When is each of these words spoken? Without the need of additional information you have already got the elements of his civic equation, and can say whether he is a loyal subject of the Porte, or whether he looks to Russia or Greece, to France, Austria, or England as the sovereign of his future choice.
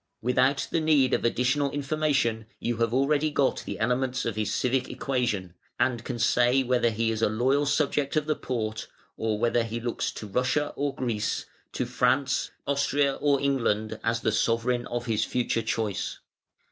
Without 0.23 0.67
the 0.71 0.81
need 0.81 1.13
of 1.13 1.23
additional 1.23 1.69
information 1.69 2.47
you 2.59 2.77
have 2.77 2.91
already 2.91 3.29
got 3.29 3.61
the 3.67 3.77
elements 3.77 4.25
of 4.25 4.35
his 4.35 4.51
civic 4.51 4.89
equation, 4.89 5.53
and 5.79 6.03
can 6.03 6.17
say 6.17 6.63
whether 6.63 6.89
he 6.89 7.11
is 7.11 7.21
a 7.21 7.29
loyal 7.29 7.67
subject 7.67 8.15
of 8.15 8.25
the 8.25 8.35
Porte, 8.35 8.87
or 9.15 9.37
whether 9.37 9.61
he 9.63 9.79
looks 9.79 10.11
to 10.13 10.25
Russia 10.25 10.73
or 10.75 10.95
Greece, 10.95 11.45
to 11.73 11.85
France, 11.85 12.49
Austria, 12.65 13.13
or 13.13 13.39
England 13.39 13.99
as 14.03 14.21
the 14.21 14.31
sovereign 14.31 14.87
of 14.87 15.05
his 15.05 15.23
future 15.23 15.61
choice. 15.61 16.17